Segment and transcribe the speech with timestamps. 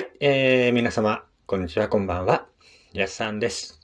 [0.00, 2.46] はい、えー、皆様、こんにちは、こんばんは。
[2.94, 3.82] やすさんです。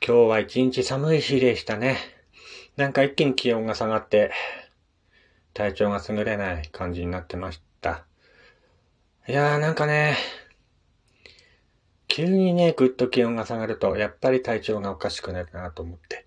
[0.00, 1.98] 今日は一日寒い日でしたね。
[2.76, 4.30] なんか一気に気温が下がって、
[5.54, 8.06] 体調が優れない感じになってました。
[9.26, 10.16] いやーなんかね、
[12.06, 16.26] 急にね、ぐっと気温が下がると、やっぱり体調がおかしくなるなと思って。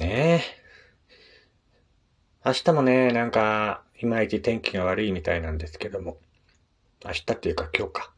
[0.00, 0.42] ね
[2.44, 2.48] え。
[2.48, 6.18] 明日もね、なんか、いまいち天気が悪いみたいなんですけども。
[7.02, 8.12] 明日っていうか今日か。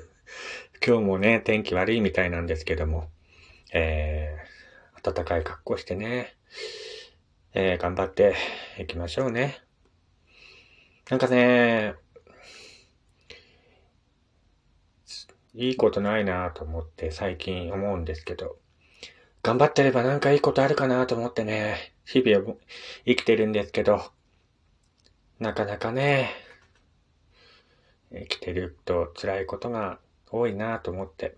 [0.84, 3.10] 今日もね、天気悪いみたいなんですけども、
[3.74, 6.34] えー、暖かい格好してね、
[7.52, 8.34] えー、頑張って
[8.78, 9.60] いきましょうね。
[11.10, 11.94] なんかね、
[15.52, 18.56] いいことないなと思って最近思うんですけど、
[19.42, 22.56] 頑張ってればなんかいいことあるかなと思ってね、日々
[23.04, 24.10] 生きてるんですけど、
[25.38, 26.30] なかなかね、
[28.12, 29.98] 生きてると辛いことが
[30.30, 31.36] 多いなと思って。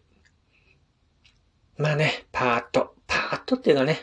[1.77, 3.99] まあね、パーッと、パーッとっていうのはね、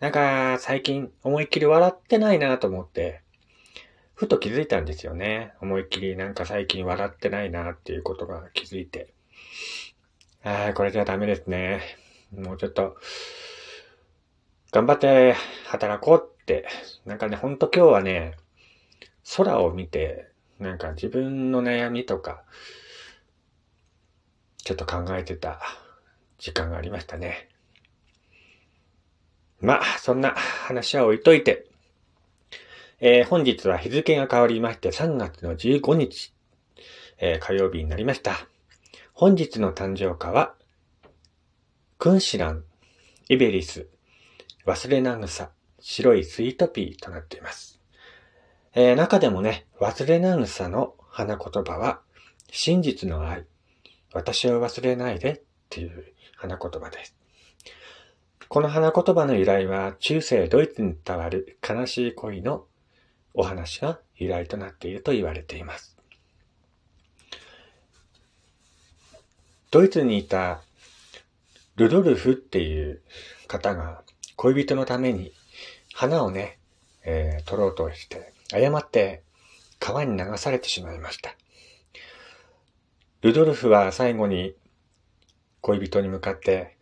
[0.00, 3.22] なんか最近思いっきり笑ってないなと思って、
[4.14, 5.54] ふと気づいたんですよね。
[5.60, 9.12] 思いっきりなんか最近笑ってないなっていうことが気づいて。
[10.42, 11.80] ああ、これじゃダメですね。
[12.32, 12.96] もうちょっと、
[14.72, 15.34] 頑張って
[15.66, 16.66] 働こうって。
[17.04, 18.36] なんかね、ほんと今日はね、
[19.36, 20.29] 空を見て、
[20.60, 22.44] なんか自分の悩みとか、
[24.58, 25.60] ちょっと考えてた
[26.38, 27.48] 時間がありましたね。
[29.60, 31.66] まあ、そんな話は置いといて、
[33.00, 36.34] えー、本日は日付が変わりまして3月の15日、
[37.18, 38.46] えー、火曜日になりました。
[39.14, 40.54] 本日の誕生花は、
[41.98, 42.64] クンシラン、
[43.28, 43.88] イベリス、
[44.66, 47.79] 忘れなぐさ、白いスイートピーとなっています。
[48.72, 52.00] えー、中でもね、忘れなぐさの花言葉は、
[52.52, 53.44] 真実の愛、
[54.12, 57.16] 私を忘れないでっていう花言葉です。
[58.48, 62.66] この花言葉の由来は、中世ドイツに伝わる悲しい恋の
[63.34, 65.96] お話が由来となっていると言われています。
[69.72, 70.62] ドイツにいた
[71.76, 73.02] ルドルフっていう
[73.48, 74.02] 方が
[74.36, 75.32] 恋人のために
[75.92, 76.58] 花をね、
[77.04, 79.22] えー、取ろうとして誤って
[79.78, 81.34] 川に流されてしまいました。
[83.22, 84.54] ルドルフは最後に
[85.60, 86.76] 恋人に向かって、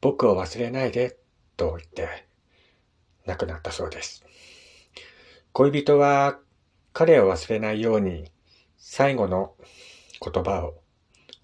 [0.00, 1.16] 僕を忘れないで、
[1.56, 2.26] と言って
[3.26, 4.24] 亡くなったそうです。
[5.52, 6.38] 恋人は
[6.92, 8.30] 彼を忘れないように
[8.78, 9.54] 最後の
[10.22, 10.74] 言葉を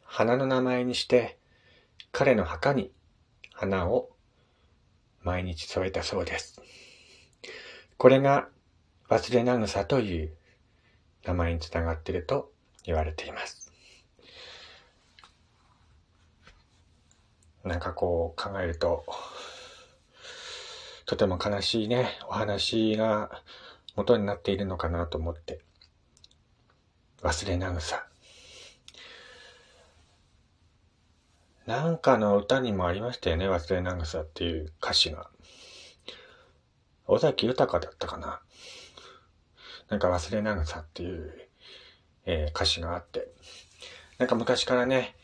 [0.04, 1.38] 花の名前にして
[2.12, 2.92] 彼の墓に
[3.52, 4.10] 花を
[5.22, 6.62] 毎日添えたそうです。
[7.98, 8.48] これが
[9.08, 10.36] 忘れなぐさという
[11.24, 12.52] 名前につながっていると
[12.84, 13.72] 言われています。
[17.64, 19.04] なんかこう考えると、
[21.04, 23.42] とても悲しいね、お話が
[23.96, 25.60] 元になっているのかなと思って。
[27.22, 28.06] 忘れなぐさ。
[31.66, 35.28] なんかの歌にもありましたよね、忘れなぐさっていう歌詞が。
[37.08, 38.40] 尾崎豊だったかな。
[39.88, 41.32] なんか忘れなぐさっていう、
[42.24, 43.28] えー、歌詞があって、
[44.18, 45.14] なんか昔からね、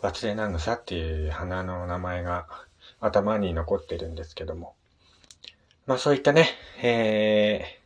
[0.00, 2.46] 忘れなぐさっていう花の名前が
[3.00, 4.74] 頭に残ってるんですけども、
[5.86, 6.48] まあそういったね、
[6.82, 7.84] えー、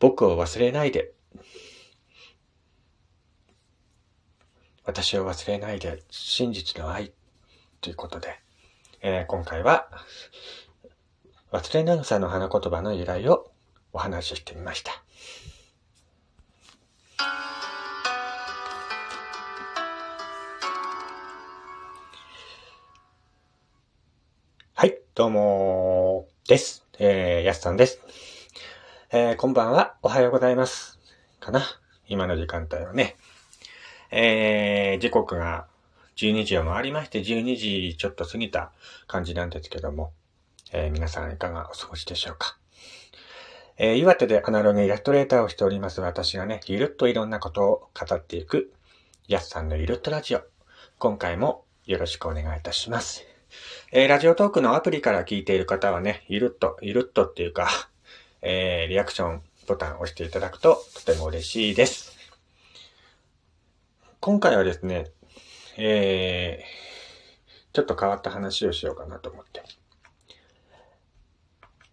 [0.00, 1.12] 僕を忘れないで、
[4.84, 7.12] 私を忘れないで、真実の愛。
[7.80, 8.38] ということで、
[9.00, 9.88] えー、今回は、
[11.52, 13.50] 忘れなぐさの花言葉の由来を
[13.96, 15.02] お話ししてみました。
[24.74, 26.84] はい、どうもです。
[26.98, 28.02] えー、やすさんです。
[29.12, 30.98] えー、こんばんは、おはようございます。
[31.40, 31.62] かな
[32.06, 33.16] 今の時間帯はね。
[34.10, 35.68] えー、時刻が
[36.16, 38.72] 12時を回りまして、12時ちょっと過ぎた
[39.06, 40.12] 感じなんですけども、
[40.70, 42.58] えー、皆さんいかがお過ごしでしょうか。
[43.78, 48.72] えー、岩手でアナログイラストレーターをしております私がね、ゆるっといろんなことを語っていく、
[49.28, 50.40] やすさんのゆるっとラジオ。
[50.98, 53.24] 今回もよろしくお願いいたします。
[53.92, 57.68] えー、ラジオトークのアプリから聞いている方はね、ゆるっと、ゆるっとっていうか、
[58.40, 62.16] えー、リアクションボタンを押していただくととても嬉しいです。
[64.20, 65.10] 今回はですね、
[65.76, 69.62] えー、ちょっと変わった話をしようかなと思って。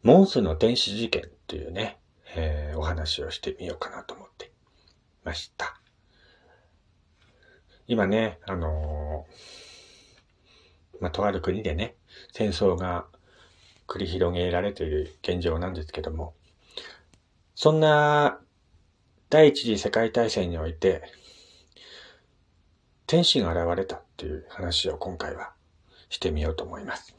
[0.02, 2.00] モンスの電子事件っていうね、
[2.36, 4.52] えー、お話をしてみようかなと思って。
[5.24, 5.80] ました。
[7.88, 11.96] 今ね、あのー、まあ、とある国でね、
[12.32, 13.06] 戦争が
[13.88, 16.34] 繰り広げられている現状なんですけども、
[17.54, 18.40] そんな
[19.30, 21.04] 第一次世界大戦において、
[23.06, 25.54] 天使が現れたっていう話を今回は
[26.10, 27.16] してみようと思います。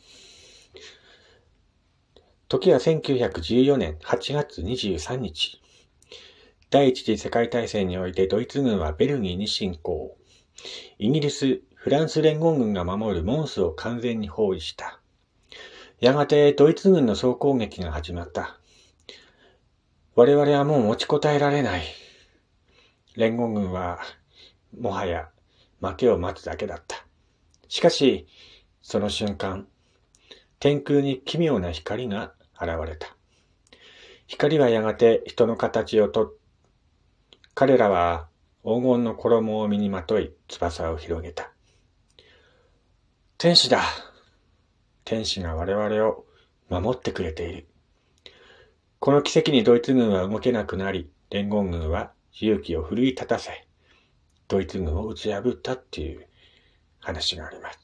[2.54, 5.60] 時は1914年8月23日。
[6.70, 10.16] 第一次世界大戦においてドイツ軍はベルギーに侵攻。
[11.00, 15.00] イギリス、フランス連合軍が守るモンスを完全に包囲した。
[15.98, 18.56] やがてドイツ軍の総攻撃が始まった。
[20.14, 21.82] 我々はもう持ちこたえられない。
[23.16, 23.98] 連合軍は、
[24.78, 25.28] もはや
[25.80, 27.04] 負けを待つだけだった。
[27.66, 28.28] しかし、
[28.80, 29.66] その瞬間、
[30.60, 33.16] 天空に奇妙な光が現れた。
[34.26, 36.34] 光はやがて人の形をと、
[37.54, 38.28] 彼らは
[38.64, 41.52] 黄金の衣を身にまとい翼を広げた。
[43.36, 43.82] 天使だ
[45.04, 46.24] 天使が我々を
[46.70, 47.66] 守ってくれている。
[48.98, 53.66] この奇跡にドイツ軍は動けなくなり、連合軍は勇気を奮い立たせ、
[54.48, 56.26] ドイツ軍を打ち破ったっていう
[57.00, 57.78] 話があります。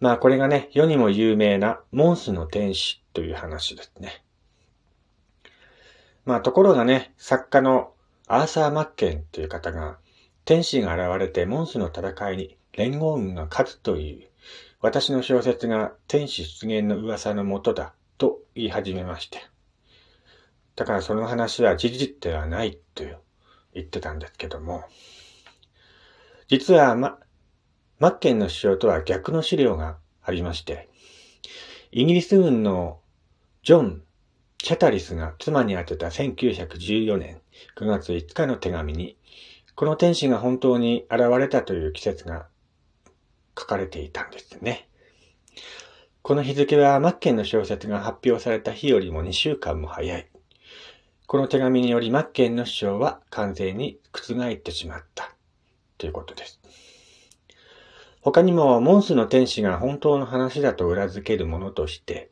[0.00, 4.22] まあこれがね、世にも有名なモンスの天使という話ですね。
[6.26, 7.92] まあところがね、作家の
[8.26, 9.98] アーサー・マッケンという方が、
[10.44, 14.28] 天使が現れてモンスの戦いに連合軍が勝つという、
[14.80, 19.38] 私の小説が天使出現の噂のもとだと言い始めまして。
[20.76, 23.04] だからその話は事実ではないと
[23.74, 24.84] 言ってたんですけども、
[26.48, 27.18] 実はま、
[27.98, 30.88] マッケンの首相とは逆の資料がありまして、
[31.92, 33.00] イギリス軍の
[33.64, 34.02] ジョン・
[34.58, 37.40] チャタリスが妻に宛てた1914年
[37.78, 39.16] 9月5日の手紙に、
[39.74, 42.46] この天使が本当に現れたという季節が
[43.58, 44.90] 書かれていたんですね。
[46.20, 50.28] この日付はマッケンの小説が発表された日よりも2週間も早い。
[51.26, 55.34] この手紙によりマッケンの主張は完全に覆ってしまった
[55.96, 56.60] ということです。
[58.20, 62.28] 他にもモンスの天使が本当の話だと裏付けるものとして、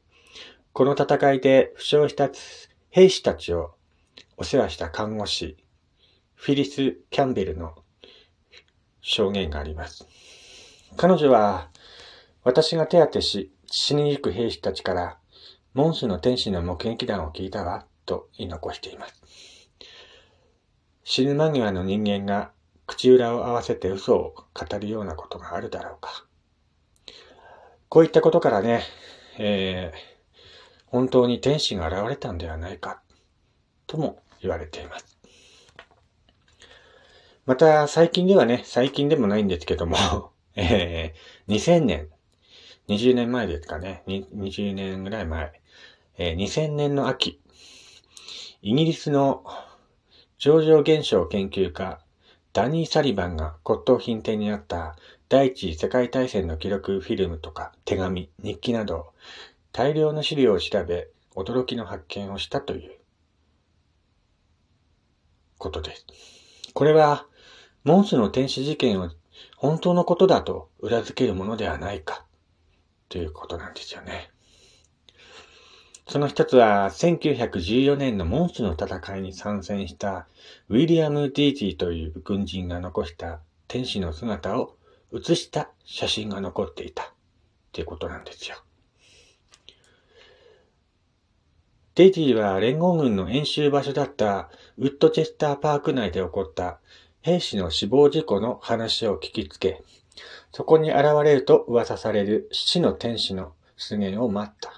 [0.73, 2.31] この戦いで負傷した
[2.89, 3.75] 兵士たちを
[4.39, 5.59] お世話した看護師、
[6.35, 7.75] フィリス・キャンベルの
[9.03, 10.07] 証言があります。
[10.97, 11.69] 彼女は、
[12.43, 15.19] 私が手当てし、死にゆく兵士たちから、
[15.75, 19.23] モンスの天使の目撃談を聞いたわ、と言い残しています。
[21.05, 22.53] 死ぬ間際の人間が
[22.87, 26.25] 口裏を合わせて嘘を語るようなことがあるだろうか。
[27.91, 28.83] こういったことからね、
[29.39, 30.12] えー、
[30.93, 33.01] 本当に天使が現れたんではないか、
[33.87, 35.19] とも言われています。
[37.47, 39.97] また、最近ではね、最近でもないんですけども、
[40.55, 42.09] えー、2000年、
[42.89, 45.53] 20年前ですかね、20年ぐらい前、
[46.19, 47.41] えー、2000年の秋、
[48.61, 49.45] イギリスの
[50.37, 52.01] 上場現象研究家、
[52.53, 54.95] ダニー・サリバンが骨董品店にあった
[55.31, 59.15] 第一次世界大戦の記録フィルムとか手紙、日記など
[59.73, 62.93] 大量の資料を調べ驚きの発見をしたという
[65.59, 66.07] ことです。
[66.75, 67.27] これは
[67.85, 69.11] モンスの天使事件を
[69.57, 72.27] 本当のことだと裏付けるものではないか
[73.09, 74.31] ということなんですよね。
[76.09, 80.27] その一つは、1914年のモンスの戦いに参戦した
[80.69, 84.77] ウィリアム・ディーティという軍人が残した天使の姿を
[85.11, 87.07] 写した写真が残っていたっ
[87.73, 88.57] ていうことなんですよ。
[91.95, 96.79] デイティは連合軍の演習場所だったウッドチェスターパーク内で起こった
[97.21, 99.83] 兵士の死亡事故の話を聞きつけ、
[100.53, 104.73] そこに現れると噂される死の天使の出現を待った。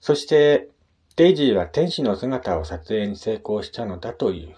[0.00, 0.68] そして、
[1.14, 4.56] デイジーは天使の姿を撮影に成功したのだという。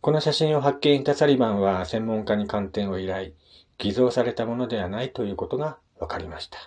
[0.00, 3.34] この写真を発見したサリバンは専門家に鑑定を依頼、
[3.78, 6.58] 偽造されたものではないということが分かりました。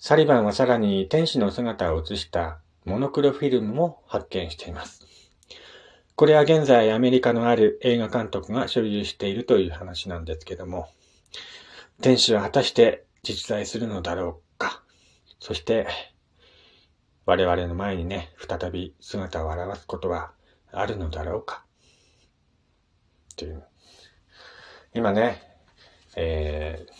[0.00, 5.04] サリバンはさらに天使の姿を写したモノクロフィルムも発見しています。
[6.14, 10.88] これは現在アメリカのある映画監督が所有しているという話なんですけども、
[12.00, 14.84] 天使は果たして実在するのだろうか
[15.40, 15.88] そして、
[17.26, 20.30] 我々の前にね、再び姿を現すことは
[20.70, 21.64] あるのだろうか。
[23.36, 23.64] という。
[24.94, 25.42] 今ね、
[26.14, 26.92] えー、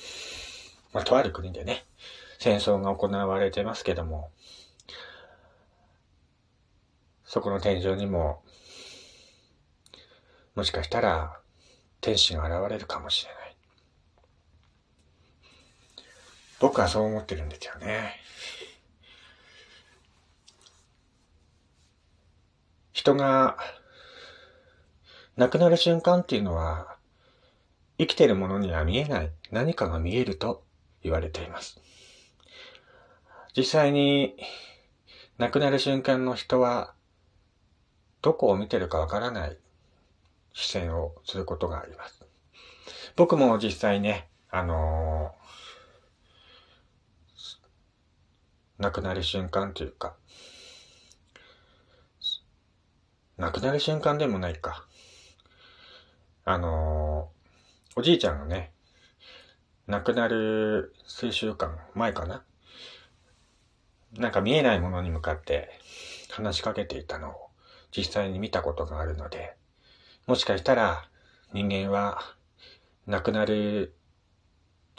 [0.92, 1.87] まあ、とある国でね、
[2.38, 4.30] 戦争が行われてますけども、
[7.24, 8.42] そこの天井にも、
[10.54, 11.40] もしかしたら
[12.00, 13.56] 天使が現れるかもしれない。
[16.60, 18.14] 僕はそう思ってるんですよね。
[22.92, 23.56] 人が
[25.36, 26.96] 亡くなる瞬間っていうのは
[27.96, 30.64] 生きてるものには見えない何かが見えると
[31.02, 31.80] 言われています。
[33.58, 34.36] 実際に
[35.36, 36.94] 亡くなる瞬間の人は
[38.22, 39.56] どこを見てるかわからない
[40.52, 42.24] 視線をすることがあります。
[43.16, 50.14] 僕も実際ね、あのー、亡くなる瞬間というか、
[53.38, 54.86] 亡くなる瞬間でもないか。
[56.44, 58.70] あのー、おじいちゃんがね、
[59.88, 62.44] 亡くなる数週間前かな。
[64.16, 65.70] なんか見えないものに向かって
[66.30, 67.34] 話しかけていたのを
[67.96, 69.54] 実際に見たことがあるので、
[70.26, 71.08] もしかしたら
[71.52, 72.20] 人間は
[73.06, 73.94] 亡くなる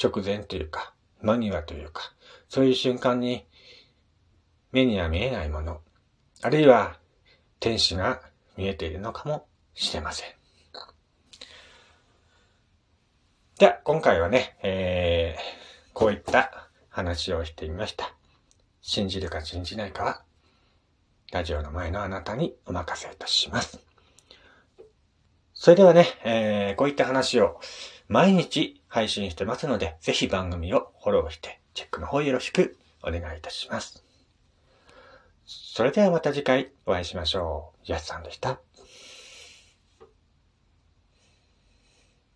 [0.02, 2.14] 直前というか、間際というか、
[2.48, 3.46] そういう瞬間に
[4.72, 5.82] 目には見えないもの、
[6.42, 6.98] あるいは
[7.60, 8.22] 天使が
[8.58, 10.30] 見えているのかもしれません。
[13.60, 18.19] では、今回はね、えー、こういった話をしてみました。
[18.90, 20.24] 信じるか信じないかは、
[21.32, 23.80] ラジオの前のあなたにお任せいたします。
[25.54, 27.62] それではね、えー、こういった話を
[28.08, 34.04] 毎日配信してますので、ぜひ番組をフォローして、チェックの方よろしくお願いいたします。
[35.46, 37.92] それではまた次回お会いしましょう。
[37.92, 38.60] やすさんでした。